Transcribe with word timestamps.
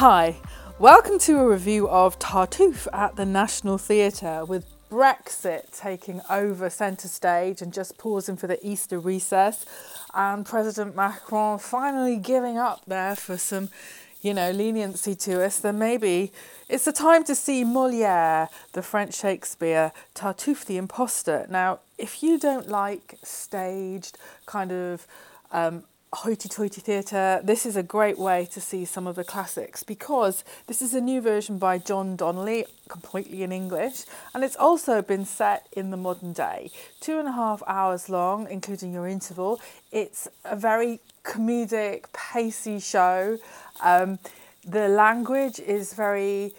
Hi, 0.00 0.36
welcome 0.78 1.18
to 1.18 1.40
a 1.40 1.48
review 1.48 1.88
of 1.88 2.20
Tartuffe 2.20 2.86
at 2.92 3.16
the 3.16 3.26
National 3.26 3.78
Theatre 3.78 4.44
with 4.44 4.64
Brexit 4.88 5.76
taking 5.76 6.20
over 6.30 6.70
centre 6.70 7.08
stage 7.08 7.60
and 7.60 7.72
just 7.72 7.98
pausing 7.98 8.36
for 8.36 8.46
the 8.46 8.64
Easter 8.64 9.00
recess, 9.00 9.66
and 10.14 10.46
President 10.46 10.94
Macron 10.94 11.58
finally 11.58 12.14
giving 12.14 12.56
up 12.56 12.82
there 12.86 13.16
for 13.16 13.36
some, 13.36 13.70
you 14.22 14.32
know, 14.32 14.52
leniency 14.52 15.16
to 15.16 15.44
us, 15.44 15.58
then 15.58 15.80
maybe 15.80 16.32
it's 16.68 16.84
the 16.84 16.92
time 16.92 17.24
to 17.24 17.34
see 17.34 17.64
Moliere, 17.64 18.50
the 18.74 18.82
French 18.82 19.16
Shakespeare, 19.16 19.90
Tartuffe 20.14 20.64
the 20.64 20.76
Impostor. 20.76 21.44
Now, 21.50 21.80
if 21.98 22.22
you 22.22 22.38
don't 22.38 22.68
like 22.68 23.16
staged 23.24 24.16
kind 24.46 24.70
of 24.70 25.08
um, 25.50 25.82
hoity-toity 26.12 26.80
theatre, 26.80 27.40
this 27.44 27.66
is 27.66 27.76
a 27.76 27.82
great 27.82 28.18
way 28.18 28.46
to 28.52 28.60
see 28.60 28.84
some 28.84 29.06
of 29.06 29.14
the 29.14 29.24
classics 29.24 29.82
because 29.82 30.42
this 30.66 30.80
is 30.80 30.94
a 30.94 31.00
new 31.00 31.20
version 31.20 31.58
by 31.58 31.78
John 31.78 32.16
Donnelly, 32.16 32.64
completely 32.88 33.42
in 33.42 33.52
English, 33.52 34.04
and 34.34 34.42
it's 34.42 34.56
also 34.56 35.02
been 35.02 35.26
set 35.26 35.66
in 35.72 35.90
the 35.90 35.96
modern 35.96 36.32
day. 36.32 36.70
Two 37.00 37.18
and 37.18 37.28
a 37.28 37.32
half 37.32 37.62
hours 37.66 38.08
long, 38.08 38.48
including 38.50 38.92
your 38.92 39.06
interval. 39.06 39.60
It's 39.92 40.28
a 40.44 40.56
very 40.56 41.00
comedic, 41.24 42.04
pacey 42.12 42.80
show. 42.80 43.38
Um, 43.82 44.18
the 44.66 44.88
language 44.88 45.60
is 45.60 45.92
very 45.92 46.54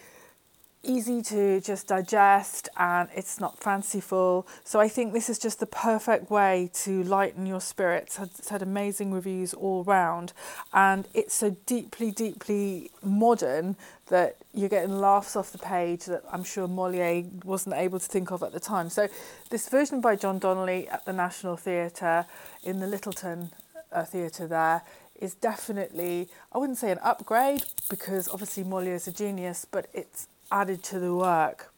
easy 0.83 1.21
to 1.21 1.59
just 1.59 1.87
digest 1.87 2.69
and 2.77 3.09
it's 3.13 3.39
not 3.39 3.57
fanciful. 3.59 4.47
So 4.63 4.79
I 4.79 4.87
think 4.87 5.13
this 5.13 5.29
is 5.29 5.37
just 5.37 5.59
the 5.59 5.65
perfect 5.65 6.31
way 6.31 6.69
to 6.85 7.03
lighten 7.03 7.45
your 7.45 7.59
spirits. 7.59 8.17
It's 8.19 8.49
had 8.49 8.61
amazing 8.61 9.11
reviews 9.11 9.53
all 9.53 9.83
round 9.83 10.33
and 10.73 11.07
it's 11.13 11.35
so 11.35 11.57
deeply, 11.65 12.11
deeply 12.11 12.91
modern 13.03 13.75
that 14.07 14.37
you're 14.53 14.69
getting 14.69 14.97
laughs 14.97 15.35
off 15.35 15.51
the 15.51 15.57
page 15.57 16.05
that 16.05 16.23
I'm 16.31 16.43
sure 16.43 16.67
Moliere 16.67 17.25
wasn't 17.43 17.75
able 17.75 17.99
to 17.99 18.07
think 18.07 18.31
of 18.31 18.41
at 18.41 18.53
the 18.53 18.59
time. 18.59 18.89
So 18.89 19.07
this 19.49 19.67
version 19.69 20.01
by 20.01 20.15
John 20.15 20.39
Donnelly 20.39 20.87
at 20.87 21.05
the 21.05 21.13
National 21.13 21.57
Theatre 21.57 22.25
in 22.63 22.79
the 22.79 22.87
Lyttelton 22.87 23.51
uh, 23.91 24.03
Theatre 24.03 24.47
there 24.47 24.83
is 25.19 25.35
definitely, 25.35 26.29
I 26.53 26.57
wouldn't 26.57 26.77
say 26.77 26.91
an 26.91 26.99
upgrade 27.03 27.63
because 27.89 28.29
obviously 28.29 28.63
Moliere 28.63 28.95
is 28.95 29.07
a 29.07 29.11
genius, 29.11 29.65
but 29.69 29.87
it's 29.93 30.27
added 30.51 30.83
to 30.83 30.99
the 30.99 31.13
work. 31.13 31.73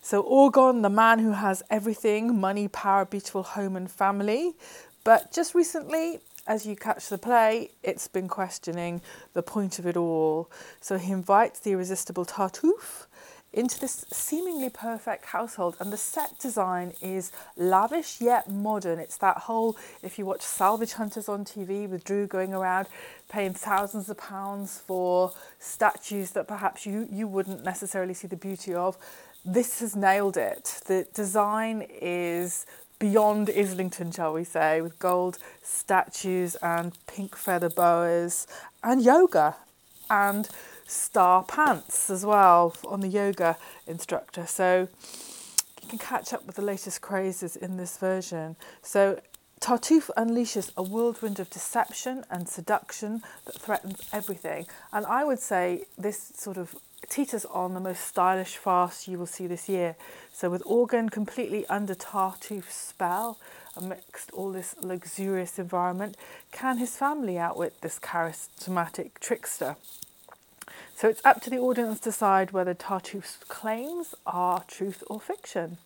So, 0.00 0.22
Orgon, 0.22 0.82
the 0.82 0.90
man 0.90 1.18
who 1.18 1.32
has 1.32 1.62
everything 1.70 2.38
money, 2.40 2.68
power, 2.68 3.04
beautiful 3.04 3.42
home, 3.42 3.76
and 3.76 3.90
family. 3.90 4.54
But 5.04 5.32
just 5.32 5.54
recently, 5.54 6.20
as 6.46 6.64
you 6.64 6.76
catch 6.76 7.08
the 7.08 7.18
play, 7.18 7.72
it's 7.82 8.08
been 8.08 8.28
questioning 8.28 9.02
the 9.34 9.42
point 9.42 9.78
of 9.78 9.86
it 9.86 9.96
all. 9.96 10.50
So, 10.80 10.96
he 10.98 11.12
invites 11.12 11.60
the 11.60 11.72
irresistible 11.72 12.24
Tartuffe 12.24 13.06
into 13.52 13.80
this 13.80 14.04
seemingly 14.12 14.70
perfect 14.70 15.26
household. 15.26 15.76
And 15.80 15.92
the 15.92 15.96
set 15.96 16.38
design 16.38 16.92
is 17.00 17.32
lavish 17.56 18.20
yet 18.20 18.50
modern. 18.50 18.98
It's 18.98 19.16
that 19.18 19.38
whole, 19.38 19.76
if 20.02 20.18
you 20.18 20.26
watch 20.26 20.42
Salvage 20.42 20.94
Hunters 20.94 21.28
on 21.28 21.44
TV 21.44 21.88
with 21.88 22.04
Drew 22.04 22.26
going 22.26 22.54
around 22.54 22.88
paying 23.28 23.54
thousands 23.54 24.08
of 24.08 24.18
pounds 24.18 24.82
for 24.86 25.32
statues 25.58 26.32
that 26.32 26.46
perhaps 26.46 26.86
you, 26.86 27.08
you 27.10 27.26
wouldn't 27.26 27.64
necessarily 27.64 28.14
see 28.14 28.28
the 28.28 28.36
beauty 28.36 28.74
of, 28.74 28.96
this 29.44 29.80
has 29.80 29.96
nailed 29.96 30.36
it. 30.36 30.80
The 30.86 31.06
design 31.14 31.86
is 32.00 32.66
beyond 32.98 33.50
Islington, 33.50 34.10
shall 34.10 34.32
we 34.32 34.44
say, 34.44 34.80
with 34.80 34.98
gold 34.98 35.38
statues 35.62 36.56
and 36.56 36.96
pink 37.06 37.36
feather 37.36 37.70
boas 37.70 38.46
and 38.82 39.02
yoga 39.02 39.56
and 40.10 40.48
star 40.88 41.44
pants 41.44 42.10
as 42.10 42.24
well 42.24 42.74
on 42.86 43.00
the 43.00 43.08
yoga 43.08 43.56
instructor. 43.86 44.46
So 44.46 44.88
you 45.82 45.88
can 45.88 45.98
catch 45.98 46.32
up 46.32 46.46
with 46.46 46.56
the 46.56 46.62
latest 46.62 47.00
crazes 47.00 47.54
in 47.54 47.76
this 47.76 47.96
version. 47.98 48.56
So 48.82 49.20
Tartuffe 49.60 50.10
unleashes 50.16 50.70
a 50.76 50.82
whirlwind 50.82 51.40
of 51.40 51.50
deception 51.50 52.24
and 52.30 52.48
seduction 52.48 53.22
that 53.44 53.60
threatens 53.60 54.00
everything. 54.12 54.66
And 54.92 55.04
I 55.06 55.24
would 55.24 55.40
say 55.40 55.84
this 55.96 56.32
sort 56.36 56.56
of 56.56 56.76
teeters 57.08 57.44
on 57.46 57.74
the 57.74 57.80
most 57.80 58.06
stylish 58.06 58.56
farce 58.56 59.08
you 59.08 59.18
will 59.18 59.26
see 59.26 59.46
this 59.46 59.68
year. 59.68 59.96
So 60.32 60.48
with 60.48 60.62
Orgon 60.64 61.10
completely 61.10 61.66
under 61.66 61.94
Tartuffe's 61.94 62.74
spell, 62.74 63.38
amidst 63.76 64.30
all 64.32 64.52
this 64.52 64.74
luxurious 64.80 65.58
environment, 65.58 66.16
can 66.52 66.78
his 66.78 66.96
family 66.96 67.38
outwit 67.38 67.80
this 67.80 67.98
charismatic 67.98 69.12
trickster? 69.20 69.76
So 70.98 71.08
it's 71.08 71.24
up 71.24 71.40
to 71.42 71.50
the 71.50 71.58
audience 71.58 72.00
to 72.00 72.10
decide 72.10 72.50
whether 72.50 72.74
Tartuffe's 72.74 73.36
claims 73.46 74.16
are 74.26 74.64
truth 74.66 75.04
or 75.06 75.20
fiction. 75.20 75.76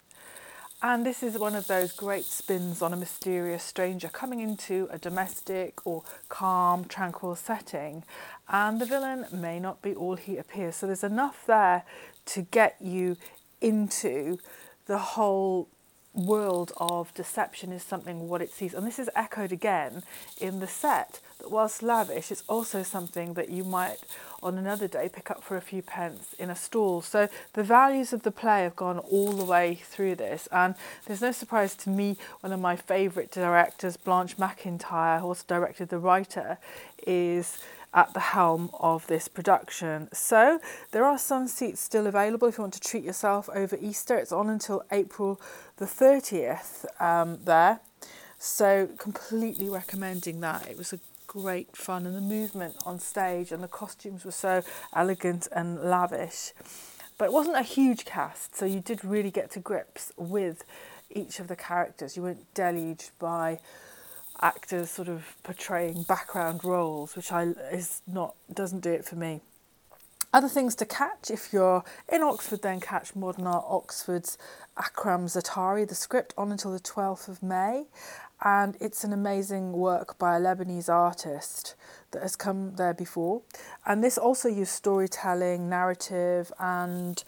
And 0.81 1.05
this 1.05 1.23
is 1.23 1.39
one 1.39 1.55
of 1.55 1.67
those 1.67 1.93
great 1.93 2.25
spins 2.25 2.81
on 2.81 2.95
a 2.95 2.97
mysterious 2.97 3.63
stranger 3.63 4.09
coming 4.09 4.41
into 4.41 4.89
a 4.91 4.97
domestic 4.97 5.87
or 5.87 6.03
calm, 6.31 6.87
tranquil 6.87 7.37
setting. 7.37 8.05
And 8.49 8.81
the 8.81 8.87
villain 8.87 9.27
may 9.31 9.61
not 9.61 9.83
be 9.83 9.95
all 9.95 10.17
he 10.17 10.39
appears. 10.39 10.77
So 10.77 10.87
there's 10.87 11.05
enough 11.05 11.45
there 11.47 11.83
to 12.25 12.41
get 12.41 12.77
you 12.81 13.19
into 13.61 14.39
the 14.87 14.97
whole 14.97 15.69
world 16.15 16.73
of 16.79 17.13
deception 17.13 17.71
is 17.71 17.83
something 17.83 18.31
what 18.31 18.41
it 18.41 18.51
sees. 18.51 18.73
And 18.73 18.87
this 18.87 18.99
is 18.99 19.11
echoed 19.15 19.53
again 19.53 20.05
in 20.41 20.61
the 20.61 20.67
set 20.67 21.21
whilst 21.51 21.83
lavish, 21.83 22.31
it's 22.31 22.45
also 22.49 22.83
something 22.83 23.35
that 23.35 23.49
you 23.49 23.65
might 23.65 23.99
on 24.43 24.59
another 24.59 24.89
day 24.89 25.09
pick 25.13 25.31
up 25.31 25.43
for 25.43 25.57
a 25.57 25.61
few 25.61 25.83
pence 25.83 26.35
in 26.39 26.51
a 26.51 26.57
stall. 26.57 27.01
So 27.01 27.29
the 27.53 27.63
values 27.63 28.13
of 28.13 28.23
the 28.23 28.31
play 28.31 28.63
have 28.63 28.77
gone 28.77 28.99
all 28.99 29.33
the 29.33 29.45
way 29.45 29.81
through 29.85 30.17
this. 30.17 30.49
And 30.51 30.75
there's 31.07 31.21
no 31.21 31.33
surprise 31.33 31.75
to 31.77 31.91
me, 31.91 32.17
one 32.41 32.53
of 32.53 32.61
my 32.61 32.77
favourite 32.77 33.31
directors, 33.31 33.97
Blanche 33.97 34.37
McIntyre, 34.37 35.21
who 35.21 35.29
also 35.29 35.45
directed 35.47 35.89
The 35.89 35.99
Writer, 35.99 36.59
is 37.07 37.59
at 37.95 38.15
the 38.15 38.21
helm 38.21 38.71
of 38.81 39.07
this 39.07 39.29
production. 39.29 40.09
So 40.13 40.61
there 40.93 41.05
are 41.05 41.19
some 41.19 41.47
seats 41.47 41.81
still 41.81 42.07
available 42.07 42.49
if 42.49 42.59
you 42.59 42.63
want 42.63 42.75
to 42.75 42.81
treat 42.81 43.05
yourself 43.05 43.49
over 43.55 43.77
Easter. 43.81 44.17
It's 44.17 44.33
on 44.33 44.49
until 44.49 44.83
April 44.91 45.41
the 45.77 45.85
30th 45.85 46.87
um, 47.01 47.39
there. 47.45 47.81
So 48.39 48.89
completely 48.99 49.69
recommending 49.69 50.41
that. 50.41 50.69
It 50.69 50.77
was 50.77 50.93
a 50.93 50.99
great 51.33 51.75
fun 51.75 52.05
and 52.05 52.15
the 52.15 52.21
movement 52.21 52.77
on 52.85 52.99
stage 52.99 53.53
and 53.53 53.63
the 53.63 53.69
costumes 53.69 54.23
were 54.23 54.31
so 54.31 54.63
elegant 54.95 55.49
and 55.51 55.81
lavish. 55.83 56.53
But 57.17 57.27
it 57.27 57.33
wasn't 57.33 57.57
a 57.57 57.63
huge 57.63 58.05
cast, 58.05 58.55
so 58.55 58.67
you 58.67 58.81
did 58.81 59.03
really 59.03 59.31
get 59.31 59.51
to 59.53 59.59
grips 59.59 60.13
with 60.19 60.63
each 61.09 61.41
of 61.41 61.49
the 61.49 61.57
characters. 61.57 62.19
You 62.19 62.25
weren't 62.25 62.53
deluged 62.53 63.13
by 63.19 63.61
actors 64.43 64.91
sort 64.91 65.09
of 65.09 65.37
portraying 65.43 66.03
background 66.03 66.65
roles, 66.65 67.17
which 67.17 67.33
I 67.33 67.45
is 67.73 68.03
not 68.07 68.35
doesn't 68.53 68.81
do 68.81 68.93
it 68.93 69.07
for 69.07 69.17
me. 69.17 69.41
Other 70.35 70.49
things 70.49 70.75
to 70.77 70.87
catch 70.87 71.31
if 71.31 71.53
you're 71.53 71.85
in 72.11 72.23
Oxford, 72.23 72.63
then 72.63 72.81
catch 72.81 73.15
Modern 73.15 73.47
Art 73.47 73.67
Oxford's 73.69 74.39
Akram 74.79 75.27
Zaatari, 75.27 75.87
the 75.87 75.95
script, 75.95 76.33
on 76.39 76.51
until 76.51 76.73
the 76.73 76.81
12th 76.81 77.29
of 77.29 77.43
May. 77.43 77.85
And 78.43 78.79
it's 78.81 79.05
an 79.05 79.13
amazing 79.13 79.73
work 79.73 80.19
by 80.19 80.37
a 80.39 80.41
Lebanese 80.41 80.89
artist 80.89 81.75
that 82.13 82.23
has 82.23 82.35
come 82.35 82.77
there 82.77 82.95
before. 82.95 83.43
And 83.85 84.03
this 84.03 84.17
also 84.17 84.49
used 84.49 84.73
storytelling, 84.73 85.69
narrative, 85.69 86.51
and 86.59 87.23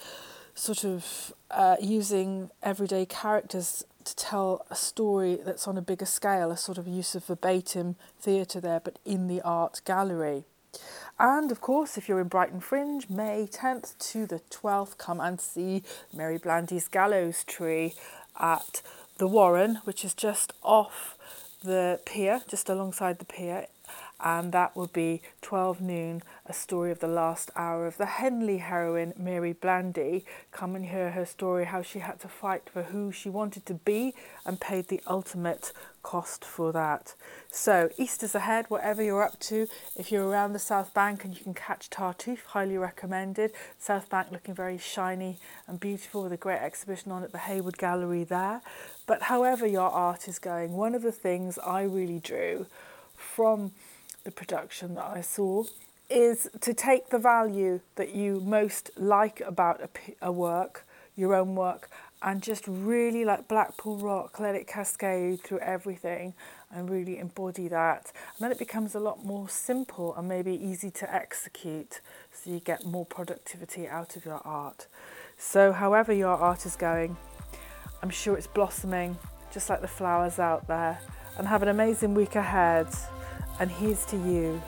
sort 0.54 0.82
of 0.82 1.34
uh, 1.50 1.76
using 1.82 2.50
everyday 2.62 3.05
characters 3.05 3.84
to 4.05 4.17
tell 4.17 4.64
a 4.70 4.75
story 4.75 5.38
that's 5.44 5.69
on 5.69 5.76
a 5.76 5.82
bigger 5.82 6.06
scale, 6.06 6.50
a 6.50 6.56
sort 6.56 6.79
of 6.79 6.88
use 6.88 7.14
of 7.14 7.26
verbatim 7.26 7.96
theatre 8.19 8.61
there, 8.61 8.81
but 8.81 8.99
in 9.05 9.29
the 9.29 9.43
art 9.43 9.82
gallery. 9.84 10.44
And 11.19 11.53
of 11.53 11.61
course, 11.61 11.97
if 11.97 12.09
you're 12.09 12.21
in 12.21 12.29
Brighton 12.29 12.61
Fringe, 12.61 13.09
May 13.09 13.49
10th 13.50 13.97
to 14.12 14.26
the 14.26 14.41
12th, 14.50 14.99
come 14.99 15.21
and 15.21 15.41
see 15.41 15.82
Mary 16.12 16.38
Blandy's 16.38 16.88
Gallows 16.88 17.44
Tree 17.44 17.94
at 18.38 18.82
the 19.19 19.29
Warren, 19.29 19.76
which 19.85 20.05
is 20.05 20.15
just 20.15 20.53
off 20.62 21.17
the 21.62 22.00
pier, 22.05 22.43
just 22.49 22.69
alongside 22.69 23.19
the 23.19 23.25
pier 23.25 23.67
and 24.20 24.52
that 24.52 24.76
will 24.76 24.87
be 24.88 25.20
12 25.43 25.81
noon, 25.81 26.23
a 26.46 26.52
story 26.52 26.91
of 26.91 27.00
the 27.00 27.08
last 27.08 27.50
hour 27.56 27.87
of 27.87 27.96
the 27.96 28.06
Henley 28.06 28.58
heroine 28.58 29.12
Mary 29.19 29.52
Blandy. 29.52 30.25
Come 30.52 30.75
and 30.75 30.87
hear 30.87 31.11
her 31.11 31.26
story, 31.26 31.67
how 31.67 31.82
she 31.82 31.99
had 31.99 32.20
to 32.20 32.29
fight 32.29 32.70
for 32.73 32.85
who 32.85 33.12
she 33.12 33.29
wanted 33.29 33.67
to 33.67 33.75
be 33.75 34.14
and 34.46 34.61
paid 34.61 34.88
the 34.88 35.00
ultimate 35.06 35.73
cost 36.02 36.44
for 36.44 36.73
that. 36.73 37.14
So, 37.50 37.91
Easter's 37.99 38.35
ahead, 38.35 38.67
whatever 38.69 39.02
you're 39.02 39.23
up 39.23 39.41
to. 39.41 39.67
If 39.96 40.12
you're 40.12 40.26
around 40.26 40.52
the 40.52 40.58
South 40.58 40.94
Bank 40.94 41.25
and 41.25 41.37
you 41.37 41.43
can 41.43 41.55
catch 41.55 41.91
Tartuffe, 41.91 42.44
highly 42.46 42.79
recommended. 42.79 43.52
South 43.79 44.08
Bank 44.08 44.29
looking 44.31 44.55
very 44.55 44.79
shiny 44.79 45.38
and 45.67 45.81
beautiful 45.81 46.23
with 46.23 46.32
a 46.32 46.37
great 46.37 46.61
exhibition 46.61 47.11
on 47.11 47.25
at 47.25 47.32
the 47.32 47.38
Hayward 47.38 47.79
Gallery 47.79 48.23
there. 48.25 48.61
But 49.06 49.23
however 49.23 49.67
your 49.67 49.91
art 49.91 50.29
is 50.29 50.38
going, 50.38 50.73
one 50.73 50.94
of 50.94 51.02
the 51.02 51.12
things 51.12 51.58
I 51.58 51.82
really 51.82 52.20
drew 52.20 52.67
from 53.25 53.73
the 54.25 54.31
production 54.31 54.94
that 54.94 55.05
I 55.05 55.21
saw 55.21 55.65
is 56.11 56.49
to 56.61 56.75
take 56.75 57.09
the 57.09 57.19
value 57.19 57.81
that 57.97 58.15
you 58.15 58.41
most 58.41 58.91
like 58.97 59.41
about 59.41 59.81
a, 59.81 59.88
a 60.23 60.31
work, 60.32 60.87
your 61.17 61.35
own 61.35 61.55
work, 61.55 61.88
and 62.23 62.43
just 62.43 62.67
really 62.67 63.25
like 63.25 63.49
Blackpool 63.49 63.99
Rock, 63.99 64.41
let 64.41 64.55
it 64.55 64.67
cascade 64.67 65.43
through 65.43 65.59
everything 65.59 66.32
and 66.71 66.91
really 66.91 67.19
embody 67.19 67.69
that. 67.69 68.12
And 68.37 68.44
then 68.44 68.50
it 68.50 68.59
becomes 68.59 68.94
a 68.94 69.00
lot 69.00 69.25
more 69.25 69.49
simple 69.49 70.15
and 70.17 70.27
maybe 70.27 70.53
easy 70.53 70.91
to 70.93 71.15
execute 71.15 72.00
so 72.32 72.50
you 72.50 72.61
get 72.61 72.85
more 72.85 73.05
productivity 73.05 73.87
out 73.87 74.17
of 74.17 74.25
your 74.25 74.41
art. 74.44 74.87
So, 75.37 75.73
however, 75.73 76.12
your 76.12 76.37
art 76.37 76.65
is 76.65 76.77
going, 76.77 77.17
I'm 78.03 78.11
sure 78.11 78.37
it's 78.37 78.47
blossoming 78.47 79.19
just 79.53 79.70
like 79.70 79.82
the 79.82 79.88
flowers 79.88 80.38
out 80.38 80.67
there. 80.67 80.99
And 81.38 81.48
have 81.48 81.62
an 81.62 81.69
amazing 81.69 82.14
week 82.14 82.36
ahead. 82.36 82.86
And 83.60 83.70
here's 83.70 84.04
to 84.06 84.16
you 84.16 84.60